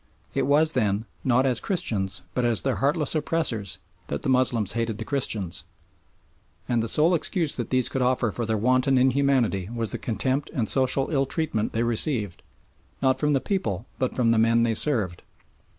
[0.33, 3.77] It was, then, not as Christians but as their heartless oppressors
[4.07, 5.63] that the Moslems hated the Christians,
[6.67, 10.49] and the sole excuse that these could offer for their wanton inhumanity was the contempt
[10.55, 12.41] and social ill treatment they received,
[12.99, 15.21] not from the people but from the men they served.